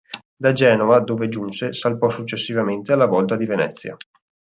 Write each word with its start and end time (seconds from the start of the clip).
Da 0.39 0.51
Genova, 0.51 0.99
dove 1.01 1.27
giunse, 1.29 1.73
salpò 1.73 2.09
successivamente 2.09 2.91
alla 2.91 3.05
volta 3.05 3.35
di 3.35 3.45
Venezia. 3.45 3.95